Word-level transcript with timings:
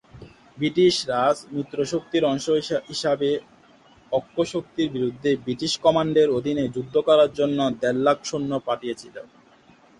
British 0.57 0.95
Raj 1.11 1.37
মিত্রশক্তির 1.53 2.23
অংশ 2.23 2.45
হিসাবে 2.89 3.29
অক্ষশক্তির 4.11 4.89
বিরুদ্ধে 4.95 5.29
ব্রিটিশ 5.43 5.73
কমান্ডের 5.85 6.29
অধীনে 6.37 6.63
যুদ্ধ 6.75 6.95
করার 7.07 7.29
জন্য 7.39 7.59
দেড় 7.81 8.01
লাখ 8.07 8.17
সৈন্য 8.29 8.51
পাঠিয়েছিল। 8.67 9.15